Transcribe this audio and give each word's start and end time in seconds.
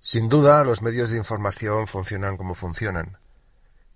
Sin 0.00 0.28
duda, 0.28 0.64
los 0.64 0.82
medios 0.82 1.10
de 1.10 1.18
información 1.18 1.86
funcionan 1.86 2.36
como 2.36 2.54
funcionan. 2.54 3.18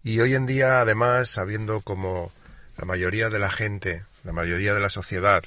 Y 0.03 0.21
hoy 0.21 0.35
en 0.35 0.47
día, 0.47 0.81
además, 0.81 1.29
sabiendo 1.29 1.81
cómo 1.83 2.33
la 2.77 2.85
mayoría 2.85 3.29
de 3.29 3.39
la 3.39 3.51
gente, 3.51 4.05
la 4.25 4.33
mayoría 4.33 4.75
de 4.75 4.81
la 4.81 4.89
sociedad, 4.89 5.43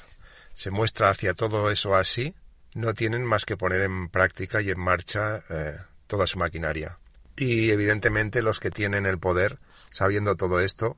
se 0.54 0.70
muestra 0.70 1.10
hacia 1.10 1.34
todo 1.34 1.70
eso 1.70 1.96
así, 1.96 2.34
no 2.74 2.94
tienen 2.94 3.24
más 3.24 3.44
que 3.44 3.56
poner 3.56 3.82
en 3.82 4.08
práctica 4.08 4.60
y 4.62 4.70
en 4.70 4.80
marcha 4.80 5.42
eh, 5.50 5.76
toda 6.06 6.26
su 6.26 6.38
maquinaria. 6.38 6.98
Y 7.36 7.70
evidentemente 7.70 8.42
los 8.42 8.60
que 8.60 8.70
tienen 8.70 9.06
el 9.06 9.18
poder, 9.18 9.58
sabiendo 9.88 10.36
todo 10.36 10.60
esto 10.60 10.96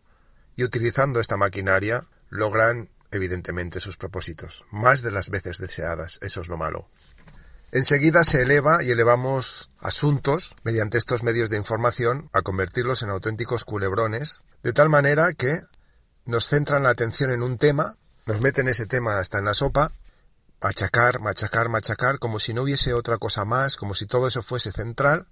y 0.55 0.65
utilizando 0.65 1.21
esta 1.21 1.37
maquinaria, 1.37 2.03
logran 2.29 2.91
evidentemente 3.13 3.81
sus 3.81 3.97
propósitos, 3.97 4.65
más 4.71 5.03
de 5.03 5.11
las 5.11 5.31
veces 5.31 5.59
deseadas, 5.59 6.19
eso 6.23 6.41
es 6.41 6.49
lo 6.49 6.57
malo. 6.57 6.89
Enseguida 7.73 8.23
se 8.23 8.43
eleva 8.43 8.83
y 8.83 8.91
elevamos 8.91 9.71
asuntos 9.81 10.55
mediante 10.63 10.99
estos 10.99 11.23
medios 11.23 11.51
de 11.51 11.57
información 11.57 12.31
a 12.33 12.43
convertirlos 12.43 13.03
en 13.03 13.11
auténticos 13.11 13.65
culebrones, 13.65 14.41
de 14.63 14.73
tal 14.73 14.89
manera 14.89 15.33
que 15.33 15.59
nos 16.25 16.49
centran 16.49 16.85
la 16.85 16.91
atención 16.91 17.31
en 17.31 17.43
un 17.43 17.59
tema, 17.59 17.97
nos 18.27 18.41
meten 18.41 18.69
ese 18.69 18.87
tema 18.87 19.19
hasta 19.19 19.39
en 19.39 19.45
la 19.45 19.55
sopa, 19.55 19.93
machacar, 20.63 21.21
machacar, 21.21 21.69
machacar, 21.69 22.19
como 22.19 22.39
si 22.39 22.55
no 22.55 22.63
hubiese 22.63 22.95
otra 22.95 23.19
cosa 23.19 23.45
más, 23.45 23.77
como 23.77 23.95
si 23.95 24.07
todo 24.07 24.29
eso 24.29 24.43
fuese 24.43 24.73
central, 24.73 25.27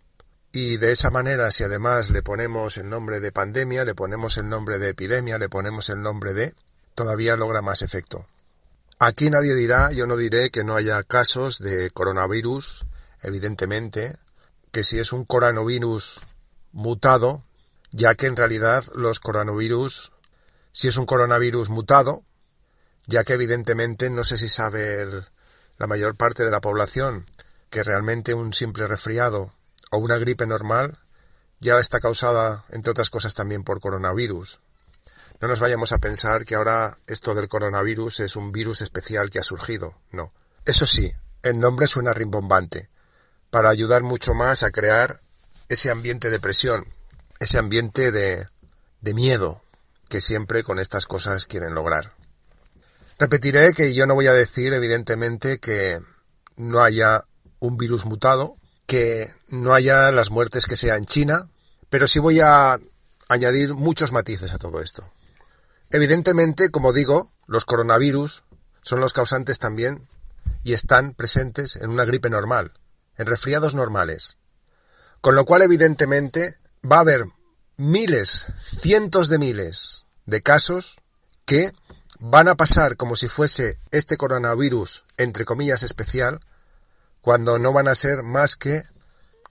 y 0.53 0.77
de 0.77 0.93
esa 0.93 1.11
manera, 1.11 1.51
si 1.51 1.65
además 1.65 2.11
le 2.11 2.23
ponemos 2.23 2.77
el 2.79 2.89
nombre 2.89 3.19
de 3.19 3.33
pandemia, 3.33 3.85
le 3.85 3.95
ponemos 3.95 4.39
el 4.39 4.49
nombre 4.49 4.79
de 4.79 4.91
epidemia, 4.91 5.39
le 5.39 5.49
ponemos 5.49 5.89
el 5.89 6.01
nombre 6.03 6.33
de, 6.33 6.55
todavía 6.95 7.37
logra 7.37 7.63
más 7.63 7.83
efecto. 7.83 8.27
Aquí 9.07 9.29
nadie 9.29 9.55
dirá, 9.55 9.93
yo 9.93 10.07
no 10.07 10.17
diré 10.17 10.51
que 10.51 10.65
no 10.65 10.77
haya 10.77 11.03
casos 11.03 11.59
de 11.59 11.91
coronavirus, 11.91 12.87
evidentemente, 13.21 14.17
que 14.73 14.83
si 14.83 14.99
es 14.99 15.13
un 15.13 15.27
coronavirus 15.27 16.23
mutado, 16.73 17.45
ya 17.91 18.15
que 18.15 18.29
en 18.29 18.35
realidad 18.35 18.83
los 18.95 19.21
coronavirus, 19.21 20.11
si 20.73 20.89
es 20.89 20.97
un 20.97 21.05
coronavirus 21.05 21.69
mutado, 21.69 22.25
ya 23.07 23.25
que 23.25 23.35
evidentemente 23.35 24.09
no 24.09 24.25
sé 24.25 24.39
si 24.39 24.49
sabe 24.49 25.07
la 25.77 25.87
mayor 25.87 26.17
parte 26.17 26.43
de 26.43 26.51
la 26.51 26.63
población 26.63 27.27
que 27.69 27.85
realmente 27.85 28.33
un 28.33 28.55
simple 28.55 28.87
resfriado 28.87 29.53
o 29.91 29.99
una 29.99 30.17
gripe 30.17 30.47
normal 30.47 30.99
ya 31.61 31.79
está 31.79 32.01
causada, 32.01 32.65
entre 32.71 32.93
otras 32.93 33.11
cosas, 33.11 33.35
también 33.35 33.65
por 33.65 33.83
coronavirus. 33.83 34.61
No 35.45 35.49
nos 35.49 35.61
vayamos 35.61 35.93
a 35.93 35.99
pensar 35.99 36.47
que 36.47 36.55
ahora 36.55 36.97
esto 37.07 37.35
del 37.35 37.51
coronavirus 37.51 38.21
es 38.21 38.35
un 38.35 38.51
virus 38.51 38.81
especial 38.81 39.29
que 39.29 39.39
ha 39.39 39.45
surgido. 39.45 39.95
No. 40.11 40.33
Eso 40.65 40.87
sí, 40.87 41.13
el 41.43 41.61
nombre 41.61 41.87
suena 41.87 42.15
rimbombante, 42.15 42.89
para 43.51 43.69
ayudar 43.69 44.03
mucho 44.03 44.33
más 44.33 44.63
a 44.63 44.71
crear 44.71 45.21
ese 45.69 45.91
ambiente 45.91 46.31
de 46.31 46.41
presión, 46.41 46.87
ese 47.41 47.59
ambiente 47.59 48.11
de, 48.11 48.47
miedo 49.03 49.63
que 50.09 50.23
siempre 50.23 50.63
con 50.63 50.79
estas 50.79 51.05
cosas 51.05 51.45
quieren 51.45 51.75
lograr. 51.75 52.15
Repetiré 53.19 53.75
que 53.75 53.93
yo 53.93 54.07
no 54.07 54.15
voy 54.15 54.29
a 54.29 54.33
decir, 54.33 54.73
evidentemente, 54.73 55.59
que 55.59 55.99
no 56.57 56.83
haya 56.83 57.23
un 57.59 57.77
virus 57.77 58.07
mutado, 58.07 58.57
que 58.87 59.31
no 59.49 59.75
haya 59.75 60.11
las 60.11 60.31
muertes 60.31 60.65
que 60.65 60.77
sea 60.77 60.97
en 60.97 61.05
China, 61.05 61.51
pero 61.91 62.07
sí 62.07 62.19
voy 62.19 62.41
a 62.41 62.79
añadir 63.29 63.75
muchos 63.75 64.11
matices 64.11 64.55
a 64.55 64.59
todo 64.59 64.81
esto. 64.81 65.13
Evidentemente, 65.95 66.71
como 66.71 66.93
digo, 66.93 67.31
los 67.47 67.65
coronavirus 67.65 68.43
son 68.83 68.99
los 68.99 69.13
causantes 69.13 69.61
también 69.61 70.05
y 70.65 70.73
están 70.73 71.15
presentes 71.15 71.77
en 71.77 71.89
una 71.89 72.05
gripe 72.05 72.29
normal, 72.29 72.73
en 73.17 73.27
resfriados 73.27 73.77
normales. 73.77 74.37
Con 75.21 75.37
lo 75.37 75.45
cual, 75.45 75.63
evidentemente, 75.63 76.57
va 76.85 76.97
a 76.97 77.03
haber 77.03 77.27
miles, 77.77 78.49
cientos 78.81 79.29
de 79.29 79.39
miles 79.39 80.05
de 80.27 80.43
casos 80.43 80.97
que 81.45 81.71
van 82.19 82.49
a 82.49 82.57
pasar 82.57 82.97
como 82.97 83.15
si 83.15 83.29
fuese 83.29 83.79
este 83.93 84.17
coronavirus, 84.17 85.05
entre 85.17 85.45
comillas, 85.45 85.85
especial, 85.85 86.41
cuando 87.21 87.61
no 87.61 87.73
van 87.73 87.87
a 87.87 87.95
ser 87.95 88.25
más 88.25 88.57
que 88.57 88.83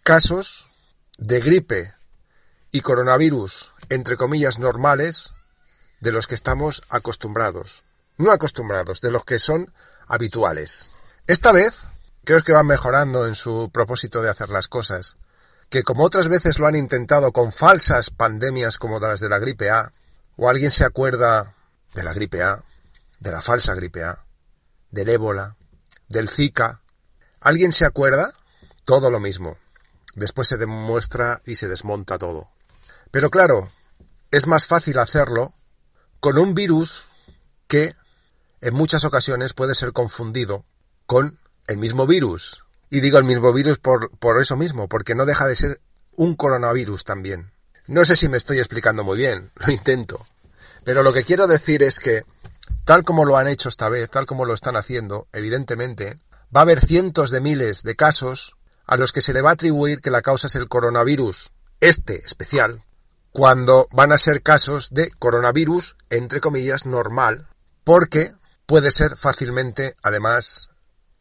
casos 0.04 0.72
de 1.18 1.40
gripe 1.40 1.94
y 2.74 2.82
coronavirus, 2.82 3.72
entre 3.88 4.18
comillas, 4.18 4.60
normales, 4.60 5.33
de 6.04 6.12
los 6.12 6.28
que 6.28 6.36
estamos 6.36 6.84
acostumbrados. 6.90 7.86
No 8.18 8.32
acostumbrados, 8.32 9.00
de 9.00 9.10
los 9.10 9.24
que 9.24 9.40
son 9.40 9.74
habituales. 10.06 10.92
Esta 11.28 11.54
vez 11.54 11.88
creo 12.26 12.44
que 12.44 12.52
van 12.52 12.68
mejorando 12.68 13.26
en 13.26 13.36
su 13.36 13.70
propósito 13.74 14.22
de 14.22 14.30
hacer 14.30 14.50
las 14.50 14.68
cosas, 14.68 15.16
que 15.70 15.84
como 15.84 16.04
otras 16.04 16.28
veces 16.28 16.60
lo 16.60 16.68
han 16.68 16.76
intentado 16.76 17.32
con 17.32 17.54
falsas 17.54 18.10
pandemias 18.10 18.78
como 18.78 19.00
las 19.00 19.22
de 19.22 19.30
la 19.30 19.40
gripe 19.40 19.70
A, 19.70 19.94
o 20.36 20.50
alguien 20.50 20.72
se 20.72 20.84
acuerda 20.84 21.56
de 21.94 22.04
la 22.04 22.12
gripe 22.12 22.44
A, 22.44 22.62
de 23.22 23.32
la 23.32 23.40
falsa 23.40 23.74
gripe 23.74 24.04
A, 24.04 24.26
del 24.92 25.08
ébola, 25.08 25.56
del 26.10 26.28
Zika. 26.28 26.82
¿Alguien 27.40 27.72
se 27.72 27.86
acuerda? 27.86 28.34
Todo 28.84 29.10
lo 29.10 29.22
mismo. 29.22 29.58
Después 30.16 30.50
se 30.50 30.58
demuestra 30.58 31.42
y 31.46 31.56
se 31.56 31.70
desmonta 31.70 32.18
todo. 32.18 32.52
Pero 33.10 33.30
claro, 33.30 33.72
es 34.32 34.48
más 34.48 34.68
fácil 34.68 35.00
hacerlo 35.00 35.54
con 36.24 36.38
un 36.38 36.56
virus 36.56 37.10
que 37.68 37.94
en 38.62 38.74
muchas 38.74 39.04
ocasiones 39.04 39.52
puede 39.52 39.76
ser 39.76 39.92
confundido 39.92 40.64
con 41.06 41.38
el 41.68 41.76
mismo 41.76 42.08
virus. 42.08 42.64
Y 42.90 43.02
digo 43.02 43.18
el 43.18 43.26
mismo 43.26 43.52
virus 43.52 43.78
por, 43.78 44.10
por 44.20 44.40
eso 44.40 44.56
mismo, 44.56 44.88
porque 44.88 45.16
no 45.16 45.26
deja 45.26 45.46
de 45.48 45.58
ser 45.58 45.82
un 46.16 46.36
coronavirus 46.36 47.04
también. 47.04 47.52
No 47.88 48.06
sé 48.06 48.16
si 48.16 48.30
me 48.30 48.38
estoy 48.38 48.60
explicando 48.60 49.04
muy 49.04 49.18
bien, 49.18 49.52
lo 49.68 49.74
intento. 49.74 50.26
Pero 50.86 51.04
lo 51.04 51.12
que 51.12 51.26
quiero 51.26 51.46
decir 51.46 51.84
es 51.84 52.00
que, 52.00 52.22
tal 52.86 53.04
como 53.04 53.26
lo 53.26 53.36
han 53.36 53.50
hecho 53.50 53.68
esta 53.68 53.90
vez, 53.90 54.10
tal 54.10 54.26
como 54.26 54.46
lo 54.46 54.54
están 54.54 54.78
haciendo, 54.78 55.28
evidentemente, 55.34 56.16
va 56.56 56.62
a 56.62 56.64
haber 56.64 56.80
cientos 56.80 57.32
de 57.32 57.42
miles 57.42 57.84
de 57.84 57.98
casos 57.98 58.56
a 58.86 58.96
los 58.96 59.12
que 59.12 59.20
se 59.20 59.34
le 59.34 59.42
va 59.42 59.50
a 59.50 59.54
atribuir 59.54 60.00
que 60.00 60.10
la 60.10 60.22
causa 60.22 60.48
es 60.48 60.56
el 60.56 60.70
coronavirus, 60.70 61.52
este 61.82 62.16
especial, 62.16 62.82
cuando 63.34 63.88
van 63.92 64.12
a 64.12 64.20
ser 64.20 64.44
casos 64.44 64.92
de 64.92 65.10
coronavirus, 65.10 65.98
entre 66.12 66.40
comillas, 66.40 66.86
normal, 66.86 67.50
porque 67.84 68.32
puede 68.68 68.92
ser 68.92 69.18
fácilmente, 69.18 69.96
además, 70.04 70.70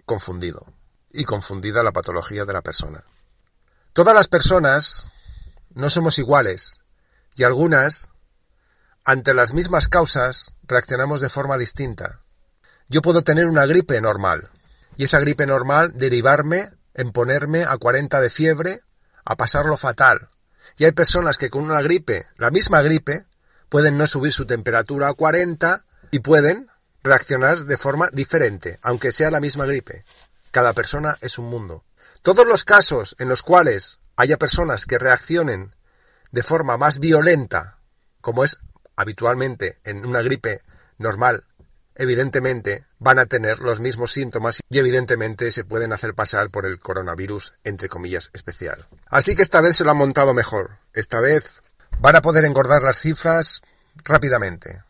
confundido 0.05 0.75
y 1.11 1.25
confundida 1.25 1.83
la 1.83 1.93
patología 1.93 2.45
de 2.45 2.53
la 2.53 2.61
persona. 2.61 3.03
Todas 3.95 4.15
las 4.15 4.29
personas 4.29 5.09
no 5.71 5.89
somos 5.89 6.19
iguales 6.19 6.81
y 7.35 7.45
algunas, 7.45 8.11
ante 9.07 9.33
las 9.33 9.55
mismas 9.55 9.89
causas, 9.89 10.53
reaccionamos 10.65 11.23
de 11.23 11.31
forma 11.31 11.57
distinta. 11.57 12.21
Yo 12.89 13.01
puedo 13.01 13.23
tener 13.23 13.47
una 13.47 13.65
gripe 13.65 13.99
normal 14.03 14.51
y 14.97 15.05
esa 15.05 15.19
gripe 15.19 15.47
normal 15.47 15.93
derivarme 15.95 16.69
en 16.93 17.11
ponerme 17.11 17.65
a 17.65 17.79
40 17.79 18.21
de 18.21 18.29
fiebre, 18.29 18.81
a 19.25 19.37
pasarlo 19.37 19.79
fatal, 19.79 20.29
y 20.79 20.85
hay 20.85 20.93
personas 20.93 21.39
que 21.39 21.51
con 21.51 21.65
una 21.65 21.83
gripe, 21.83 22.27
la 22.37 22.51
misma 22.51 22.83
gripe, 22.83 23.27
pueden 23.69 23.97
no 23.97 24.07
subir 24.07 24.33
su 24.33 24.47
temperatura 24.47 25.09
a 25.09 25.15
40 25.15 25.85
y 26.11 26.19
pueden 26.21 26.69
reaccionar 27.03 27.65
de 27.65 27.77
forma 27.77 28.09
diferente, 28.13 28.79
aunque 28.83 29.13
sea 29.13 29.31
la 29.31 29.41
misma 29.41 29.65
gripe. 29.65 30.05
Cada 30.51 30.73
persona 30.73 31.17
es 31.21 31.39
un 31.39 31.47
mundo. 31.47 31.85
Todos 32.23 32.47
los 32.47 32.65
casos 32.65 33.17
en 33.19 33.29
los 33.29 33.43
cuales 33.43 33.99
haya 34.17 34.37
personas 34.37 34.87
que 34.87 34.99
reaccionen 34.99 35.75
de 36.31 36.43
forma 36.43 36.77
más 36.77 36.99
violenta, 36.99 37.79
como 38.21 38.45
es 38.45 38.59
habitualmente 38.97 39.79
en 39.85 40.05
una 40.05 40.23
gripe 40.23 40.61
normal 40.99 41.45
evidentemente 41.97 42.87
van 42.99 43.19
a 43.19 43.27
tener 43.27 43.59
los 43.61 43.81
mismos 43.81 44.13
síntomas 44.13 44.61
y 44.69 44.79
evidentemente 44.79 45.51
se 45.51 45.65
pueden 45.65 45.93
hacer 45.93 46.15
pasar 46.15 46.51
por 46.51 46.67
el 46.67 46.79
coronavirus 46.79 47.55
entre 47.65 47.89
comillas 47.89 48.31
especial. 48.33 48.87
Así 49.07 49.35
que 49.35 49.43
esta 49.43 49.61
vez 49.61 49.77
se 49.77 49.85
lo 49.85 49.91
han 49.91 49.97
montado 49.97 50.35
mejor. 50.35 50.79
Esta 50.95 51.21
vez 51.21 51.63
van 52.01 52.17
a 52.17 52.23
poder 52.23 52.45
engordar 52.45 52.83
las 52.83 52.99
cifras 52.99 53.63
rápidamente. 54.05 54.83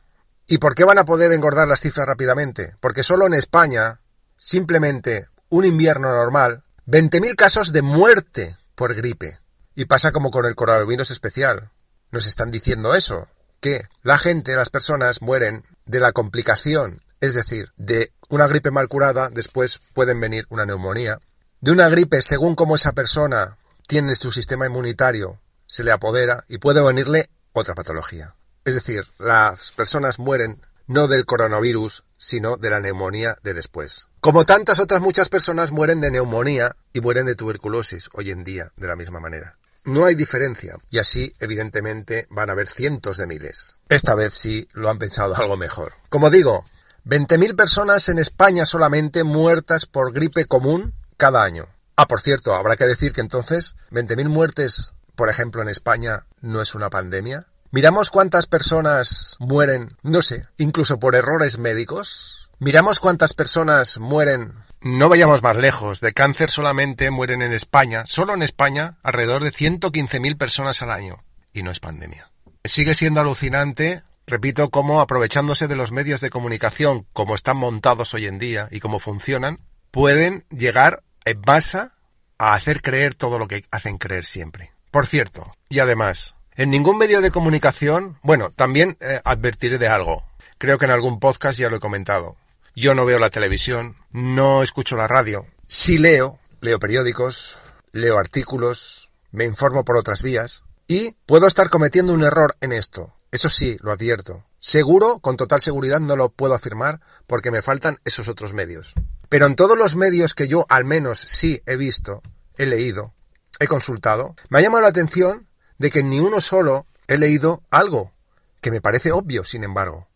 ¿Y 0.47 0.59
por 0.59 0.75
qué 0.75 0.85
van 0.85 0.99
a 0.99 1.05
poder 1.05 1.33
engordar 1.33 1.69
las 1.69 1.81
cifras 1.81 2.07
rápidamente? 2.07 2.77
Porque 2.81 3.03
solo 3.03 3.27
en 3.27 3.35
España, 3.35 4.01
simplemente 4.37 5.29
un 5.49 5.65
invierno 5.65 6.15
normal, 6.15 6.65
20.000 6.87 7.37
casos 7.37 7.73
de 7.73 7.83
muerte 7.83 8.57
por 8.75 8.95
gripe. 8.95 9.39
Y 9.75 9.87
pasa 9.87 10.13
como 10.13 10.31
con 10.31 10.45
el 10.45 10.55
coronavirus 10.55 11.11
especial. 11.11 11.71
Nos 12.11 12.27
están 12.27 12.51
diciendo 12.51 12.95
eso, 12.95 13.27
que 13.63 13.81
la 14.03 14.19
gente, 14.19 14.55
las 14.57 14.69
personas 14.69 15.23
mueren 15.23 15.65
de 15.87 16.01
la 16.01 16.13
complicación, 16.13 17.01
es 17.21 17.33
decir, 17.33 17.73
de 17.77 18.13
una 18.29 18.47
gripe 18.49 18.71
mal 18.71 18.89
curada, 18.89 19.31
después 19.31 19.81
pueden 19.95 20.21
venir 20.21 20.47
una 20.51 20.67
neumonía. 20.67 21.19
De 21.61 21.71
una 21.71 21.89
gripe, 21.89 22.21
según 22.21 22.57
cómo 22.57 22.75
esa 22.75 22.93
persona 22.93 23.57
tiene 23.87 24.15
su 24.17 24.33
sistema 24.33 24.67
inmunitario, 24.67 25.41
se 25.67 25.85
le 25.85 25.93
apodera 25.93 26.43
y 26.49 26.59
puede 26.59 26.83
venirle 26.83 27.31
otra 27.53 27.75
patología. 27.75 28.35
Es 28.65 28.75
decir, 28.75 29.07
las 29.19 29.73
personas 29.73 30.19
mueren 30.19 30.61
no 30.89 31.07
del 31.07 31.25
coronavirus, 31.25 32.05
sino 32.19 32.57
de 32.57 32.69
la 32.69 32.81
neumonía 32.81 33.37
de 33.45 33.55
después. 33.55 34.09
Como 34.21 34.45
tantas 34.45 34.81
otras 34.81 35.01
muchas 35.01 35.29
personas 35.29 35.71
mueren 35.71 36.01
de 36.01 36.11
neumonía 36.11 36.75
y 36.93 37.01
mueren 37.01 37.27
de 37.27 37.37
tuberculosis 37.37 38.11
hoy 38.13 38.31
en 38.31 38.43
día 38.43 38.73
de 38.77 38.89
la 38.89 38.97
misma 38.97 39.21
manera. 39.21 39.57
No 39.85 40.05
hay 40.05 40.15
diferencia, 40.15 40.77
y 40.91 40.99
así, 40.99 41.35
evidentemente, 41.41 42.27
van 42.31 42.49
a 42.49 42.53
haber 42.53 42.69
cientos 42.69 43.17
de 43.17 43.27
miles. 43.27 43.75
Esta 43.89 44.15
vez 44.15 44.33
sí 44.35 44.69
lo 44.75 44.89
han 44.89 44.99
pensado 44.99 45.35
algo 45.35 45.57
mejor. 45.57 45.93
Como 46.09 46.31
digo, 46.31 46.65
20.000 47.05 47.57
personas 47.57 48.09
en 48.09 48.19
España 48.19 48.65
solamente 48.65 49.25
muertas 49.25 49.87
por 49.87 50.13
gripe 50.13 50.45
común 50.45 50.95
cada 51.17 51.43
año. 51.43 51.67
Ah, 51.97 52.07
por 52.07 52.21
cierto, 52.21 52.55
habrá 52.55 52.77
que 52.77 52.87
decir 52.87 53.13
que 53.13 53.21
entonces 53.21 53.75
20.000 53.91 54.29
muertes, 54.29 54.93
por 55.17 55.29
ejemplo, 55.29 55.63
en 55.63 55.69
España 55.69 56.27
no 56.43 56.63
es 56.63 56.77
una 56.77 56.89
pandemia. 56.89 57.49
Miramos 57.73 58.11
cuántas 58.11 58.47
personas 58.47 59.37
mueren, 59.41 59.97
no 60.03 60.23
sé, 60.23 60.47
incluso 60.59 61.01
por 61.01 61.17
errores 61.17 61.59
médicos. 61.59 62.42
Miramos 62.65 63.01
cuántas 63.01 63.35
personas 63.35 63.99
mueren 63.99 64.53
no 64.83 65.09
vayamos 65.09 65.43
más 65.43 65.57
lejos. 65.57 66.01
De 66.01 66.13
cáncer 66.13 66.49
solamente 66.49 67.11
mueren 67.11 67.43
en 67.43 67.53
España, 67.53 68.05
solo 68.07 68.35
en 68.35 68.43
España, 68.43 68.99
alrededor 69.03 69.43
de 69.43 69.51
115.000 69.51 70.39
personas 70.39 70.81
al 70.81 70.93
año. 70.93 71.25
Y 71.53 71.65
no 71.65 71.73
es 71.73 71.81
pandemia. 71.81 72.31
Sigue 72.63 72.95
siendo 72.95 73.21
alucinante, 73.21 74.01
repito, 74.29 74.71
cómo 74.71 75.01
aprovechándose 75.01 75.67
de 75.67 75.75
los 75.75 75.91
medios 75.91 76.21
de 76.21 76.31
comunicación, 76.31 77.05
como 77.13 77.35
están 77.35 77.57
montados 77.57 78.15
hoy 78.15 78.27
en 78.27 78.39
día 78.39 78.69
y 78.71 78.79
cómo 78.79 79.01
funcionan, 79.01 79.59
pueden 79.91 80.45
llegar 80.51 81.03
en 81.25 81.43
masa 81.45 81.97
a 82.39 82.55
hacer 82.55 82.81
creer 82.81 83.17
todo 83.17 83.41
lo 83.41 83.49
que 83.49 83.65
hacen 83.73 83.99
creer 83.99 84.25
siempre. 84.25 84.71
Por 84.93 85.09
cierto, 85.09 85.51
y 85.69 85.81
además, 85.81 86.37
en 86.55 86.71
ningún 86.71 86.97
medio 86.97 87.23
de 87.23 87.33
comunicación, 87.33 88.21
bueno, 88.23 88.51
también 88.51 88.97
eh, 89.01 89.21
advertiré 89.25 89.79
de 89.79 89.89
algo. 89.89 90.23
Creo 90.59 90.79
que 90.79 90.85
en 90.85 90.93
algún 90.93 91.19
podcast 91.19 91.59
ya 91.59 91.69
lo 91.69 91.79
he 91.79 91.81
comentado. 91.81 92.37
Yo 92.75 92.95
no 92.95 93.05
veo 93.05 93.19
la 93.19 93.29
televisión, 93.29 93.97
no 94.13 94.63
escucho 94.63 94.97
la 94.97 95.07
radio. 95.07 95.47
Sí 95.69 95.99
leo, 95.99 96.39
leo 96.63 96.79
periódicos, 96.79 97.59
leo 97.93 98.17
artículos, 98.17 99.13
me 99.31 99.45
informo 99.45 99.85
por 99.85 99.99
otras 99.99 100.23
vías 100.23 100.65
y 100.87 101.13
puedo 101.27 101.47
estar 101.47 101.69
cometiendo 101.69 102.15
un 102.15 102.25
error 102.25 102.57
en 102.63 102.73
esto. 102.73 103.15
Eso 103.31 103.51
sí, 103.51 103.77
lo 103.83 103.93
advierto. 103.93 104.47
Seguro, 104.59 105.19
con 105.19 105.37
total 105.37 105.61
seguridad 105.61 106.01
no 106.01 106.17
lo 106.17 106.31
puedo 106.31 106.55
afirmar 106.55 107.01
porque 107.27 107.51
me 107.51 107.61
faltan 107.61 107.99
esos 108.07 108.29
otros 108.29 108.55
medios. 108.55 108.95
Pero 109.29 109.47
en 109.47 109.55
todos 109.55 109.77
los 109.77 109.95
medios 109.95 110.33
que 110.33 110.49
yo 110.49 110.65
al 110.71 110.87
menos 110.87 111.19
sí 111.19 111.61
he 111.67 111.77
visto, 111.77 112.23
he 112.57 112.65
leído, 112.65 113.13
he 113.61 113.67
consultado, 113.67 114.35
me 114.49 114.59
ha 114.59 114.63
llamado 114.63 114.83
la 114.83 114.89
atención 114.89 115.47
de 115.77 115.91
que 115.91 116.03
ni 116.03 116.21
uno 116.21 116.41
solo 116.41 116.87
he 117.07 117.19
leído 117.19 117.63
algo 117.71 118.15
que 118.63 118.71
me 118.71 118.81
parece 118.81 119.13
obvio, 119.13 119.45
sin 119.45 119.63
embargo. 119.63 120.09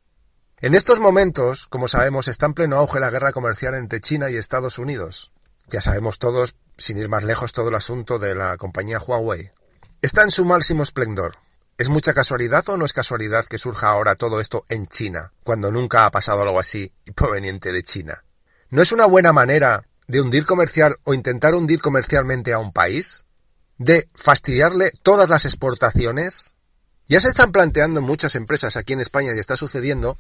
En 0.67 0.75
estos 0.75 0.99
momentos, 0.99 1.69
como 1.69 1.87
sabemos, 1.87 2.27
está 2.27 2.47
en 2.47 2.55
pleno 2.55 2.75
auge 2.75 2.99
la 2.99 3.11
guerra 3.11 3.31
comercial 3.31 3.77
entre 3.77 4.01
China 4.01 4.31
y 4.31 4.37
Estados 4.37 4.81
Unidos. 4.81 5.31
Ya 5.69 5.81
sabemos 5.81 6.19
todos, 6.19 6.57
sin 6.77 6.99
ir 6.99 7.09
más 7.09 7.23
lejos, 7.23 7.53
todo 7.53 7.69
el 7.69 7.77
asunto 7.77 8.19
de 8.19 8.35
la 8.35 8.57
compañía 8.57 8.99
Huawei. 8.99 9.49
Está 10.03 10.25
en 10.25 10.33
su 10.33 10.45
máximo 10.45 10.83
esplendor. 10.83 11.37
¿Es 11.79 11.89
mucha 11.89 12.15
casualidad 12.15 12.69
o 12.69 12.77
no 12.77 12.85
es 12.85 12.93
casualidad 12.93 13.45
que 13.45 13.59
surja 13.59 13.91
ahora 13.91 14.17
todo 14.17 14.41
esto 14.41 14.65
en 14.69 14.89
China, 14.89 15.33
cuando 15.45 15.71
nunca 15.71 16.05
ha 16.05 16.11
pasado 16.11 16.43
algo 16.43 16.59
así 16.59 16.93
proveniente 17.15 17.71
de 17.71 17.85
China? 17.85 18.25
¿No 18.69 18.83
es 18.83 18.91
una 18.91 19.07
buena 19.07 19.33
manera 19.33 19.85
de 20.09 20.21
hundir 20.21 20.47
comercial 20.47 20.97
o 21.05 21.15
intentar 21.15 21.55
hundir 21.55 21.81
comercialmente 21.81 22.53
a 22.53 22.59
un 22.59 22.73
país? 22.73 23.25
¿De 23.79 24.09
fastidiarle 24.17 24.91
todas 25.05 25.29
las 25.29 25.45
exportaciones? 25.45 26.55
Ya 27.07 27.21
se 27.21 27.29
están 27.29 27.53
planteando 27.53 28.01
muchas 28.01 28.35
empresas 28.35 28.77
aquí 28.77 28.95
en 28.95 29.01
España 29.01 29.33
y 29.33 29.39
está 29.39 29.57
sucediendo 29.57 30.19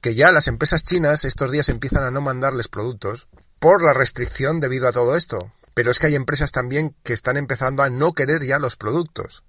que 0.00 0.14
ya 0.14 0.32
las 0.32 0.48
empresas 0.48 0.84
chinas 0.84 1.24
estos 1.24 1.50
días 1.50 1.68
empiezan 1.68 2.04
a 2.04 2.10
no 2.10 2.20
mandarles 2.20 2.68
productos 2.68 3.28
por 3.58 3.82
la 3.82 3.92
restricción 3.92 4.60
debido 4.60 4.88
a 4.88 4.92
todo 4.92 5.16
esto. 5.16 5.52
Pero 5.74 5.90
es 5.90 5.98
que 5.98 6.06
hay 6.06 6.14
empresas 6.14 6.52
también 6.52 6.94
que 7.02 7.12
están 7.12 7.36
empezando 7.36 7.82
a 7.82 7.90
no 7.90 8.12
querer 8.12 8.44
ya 8.44 8.58
los 8.58 8.76
productos. 8.76 9.44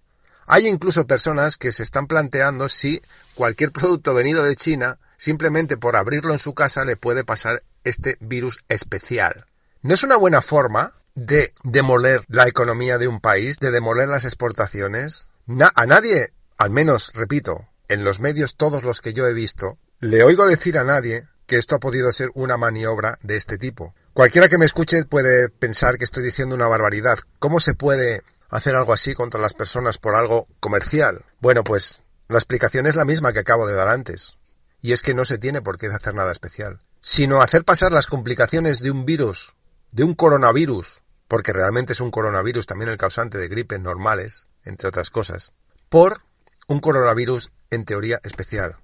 Hay 0.45 0.67
incluso 0.67 1.07
personas 1.07 1.57
que 1.57 1.71
se 1.71 1.83
están 1.83 2.07
planteando 2.07 2.69
si 2.69 3.01
cualquier 3.35 3.71
producto 3.71 4.13
venido 4.13 4.43
de 4.43 4.55
China, 4.55 4.97
simplemente 5.17 5.77
por 5.77 5.95
abrirlo 5.95 6.33
en 6.33 6.39
su 6.39 6.53
casa, 6.53 6.85
le 6.85 6.95
puede 6.95 7.23
pasar 7.23 7.63
este 7.83 8.17
virus 8.19 8.59
especial. 8.69 9.45
¿No 9.81 9.93
es 9.93 10.03
una 10.03 10.15
buena 10.15 10.41
forma 10.41 10.93
de 11.15 11.53
demoler 11.63 12.23
la 12.27 12.47
economía 12.47 12.97
de 12.97 13.07
un 13.07 13.19
país, 13.19 13.59
de 13.59 13.71
demoler 13.71 14.07
las 14.07 14.25
exportaciones? 14.25 15.29
a 15.75 15.85
nadie, 15.85 16.27
al 16.57 16.71
menos, 16.71 17.11
repito, 17.13 17.69
en 17.87 18.03
los 18.03 18.19
medios 18.19 18.55
todos 18.55 18.83
los 18.83 19.01
que 19.01 19.13
yo 19.13 19.27
he 19.27 19.33
visto, 19.33 19.77
le 19.99 20.23
oigo 20.23 20.45
decir 20.45 20.77
a 20.77 20.83
nadie 20.83 21.27
que 21.47 21.57
esto 21.57 21.75
ha 21.75 21.79
podido 21.79 22.11
ser 22.11 22.29
una 22.35 22.57
maniobra 22.57 23.17
de 23.23 23.35
este 23.35 23.57
tipo. 23.57 23.95
Cualquiera 24.13 24.47
que 24.47 24.57
me 24.57 24.65
escuche 24.65 25.05
puede 25.05 25.49
pensar 25.49 25.97
que 25.97 26.03
estoy 26.03 26.23
diciendo 26.23 26.55
una 26.55 26.67
barbaridad. 26.67 27.17
¿Cómo 27.39 27.59
se 27.59 27.73
puede 27.73 28.21
hacer 28.49 28.75
algo 28.75 28.93
así 28.93 29.15
contra 29.15 29.41
las 29.41 29.53
personas 29.53 29.97
por 29.97 30.13
algo 30.13 30.47
comercial? 30.59 31.25
Bueno, 31.39 31.63
pues 31.63 32.01
la 32.27 32.37
explicación 32.37 32.85
es 32.85 32.95
la 32.95 33.05
misma 33.05 33.33
que 33.33 33.39
acabo 33.39 33.65
de 33.65 33.73
dar 33.73 33.89
antes. 33.89 34.35
Y 34.81 34.91
es 34.91 35.01
que 35.01 35.15
no 35.15 35.25
se 35.25 35.39
tiene 35.39 35.61
por 35.61 35.79
qué 35.79 35.87
hacer 35.87 36.13
nada 36.13 36.31
especial, 36.31 36.79
sino 37.01 37.41
hacer 37.41 37.65
pasar 37.65 37.91
las 37.91 38.05
complicaciones 38.05 38.81
de 38.81 38.91
un 38.91 39.05
virus, 39.05 39.55
de 39.91 40.03
un 40.03 40.13
coronavirus, 40.13 41.01
porque 41.27 41.53
realmente 41.53 41.93
es 41.93 42.01
un 42.01 42.11
coronavirus 42.11 42.67
también 42.67 42.91
el 42.91 42.97
causante 42.97 43.39
de 43.39 43.47
gripes 43.47 43.79
normales, 43.79 44.45
entre 44.63 44.89
otras 44.89 45.09
cosas, 45.09 45.53
por 45.89 46.21
un 46.67 46.79
coronavirus 46.81 47.51
en 47.71 47.85
teoría 47.85 48.19
especial. 48.23 48.77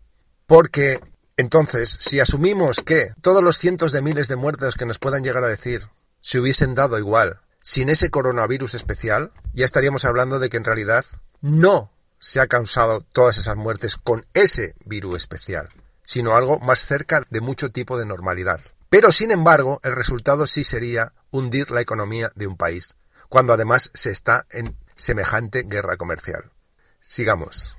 Porque 0.46 1.00
entonces, 1.36 1.98
si 2.00 2.20
asumimos 2.20 2.82
que 2.82 3.08
todos 3.22 3.44
los 3.44 3.58
cientos 3.58 3.92
de 3.92 4.02
miles 4.02 4.28
de 4.28 4.36
muertos 4.36 4.76
que 4.76 4.86
nos 4.86 5.00
puedan 5.00 5.24
llegar 5.24 5.44
a 5.44 5.48
decir 5.48 5.88
se 6.22 6.40
hubiesen 6.40 6.76
dado 6.76 6.98
igual 7.00 7.42
sin 7.62 7.90
ese 7.90 8.10
coronavirus 8.10 8.76
especial, 8.76 9.32
ya 9.54 9.66
estaríamos 9.66 10.06
hablando 10.06 10.40
de 10.40 10.50
que 10.50 10.58
en 10.58 10.66
realidad 10.66 11.06
no 11.42 11.92
se 12.20 12.40
ha 12.40 12.48
causado 12.48 13.02
todas 13.02 13.38
esas 13.38 13.56
muertes 13.56 13.98
con 13.98 14.26
ese 14.34 14.76
virus 14.86 15.16
especial, 15.18 15.70
sino 16.04 16.36
algo 16.36 16.60
más 16.60 16.80
cerca 16.80 17.26
de 17.30 17.42
mucho 17.42 17.72
tipo 17.72 17.98
de 17.98 18.06
normalidad. 18.06 18.60
Pero 18.90 19.12
sin 19.12 19.32
embargo, 19.32 19.80
el 19.84 19.96
resultado 19.96 20.46
sí 20.46 20.64
sería 20.64 21.14
hundir 21.32 21.72
la 21.72 21.82
economía 21.82 22.30
de 22.36 22.48
un 22.48 22.58
país, 22.58 22.96
cuando 23.28 23.54
además 23.54 23.90
se 23.94 24.12
está 24.12 24.46
en 24.52 24.78
semejante 24.96 25.64
guerra 25.64 25.98
comercial. 25.98 26.52
Sigamos. 27.00 27.76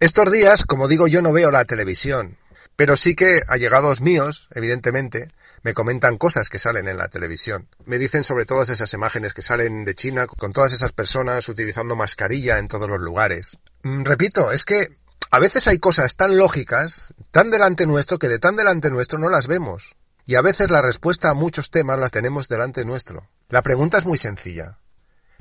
Estos 0.00 0.30
días, 0.30 0.64
como 0.64 0.86
digo, 0.86 1.08
yo 1.08 1.22
no 1.22 1.32
veo 1.32 1.50
la 1.50 1.64
televisión, 1.64 2.36
pero 2.76 2.96
sí 2.96 3.16
que 3.16 3.42
allegados 3.48 4.00
míos, 4.00 4.48
evidentemente, 4.54 5.32
me 5.62 5.74
comentan 5.74 6.18
cosas 6.18 6.50
que 6.50 6.60
salen 6.60 6.86
en 6.86 6.96
la 6.96 7.08
televisión. 7.08 7.66
Me 7.84 7.98
dicen 7.98 8.22
sobre 8.22 8.44
todas 8.44 8.68
esas 8.68 8.92
imágenes 8.94 9.34
que 9.34 9.42
salen 9.42 9.84
de 9.84 9.96
China 9.96 10.28
con 10.28 10.52
todas 10.52 10.72
esas 10.72 10.92
personas 10.92 11.48
utilizando 11.48 11.96
mascarilla 11.96 12.60
en 12.60 12.68
todos 12.68 12.88
los 12.88 13.00
lugares. 13.00 13.58
Mm, 13.82 14.04
repito, 14.04 14.52
es 14.52 14.64
que 14.64 14.86
a 15.32 15.40
veces 15.40 15.66
hay 15.66 15.78
cosas 15.78 16.14
tan 16.14 16.36
lógicas, 16.36 17.12
tan 17.32 17.50
delante 17.50 17.84
nuestro, 17.84 18.20
que 18.20 18.28
de 18.28 18.38
tan 18.38 18.54
delante 18.54 18.90
nuestro 18.90 19.18
no 19.18 19.30
las 19.30 19.48
vemos. 19.48 19.96
Y 20.24 20.36
a 20.36 20.42
veces 20.42 20.70
la 20.70 20.80
respuesta 20.80 21.30
a 21.30 21.34
muchos 21.34 21.70
temas 21.70 21.98
las 21.98 22.12
tenemos 22.12 22.48
delante 22.48 22.84
nuestro. 22.84 23.28
La 23.48 23.62
pregunta 23.62 23.98
es 23.98 24.06
muy 24.06 24.18
sencilla. 24.18 24.78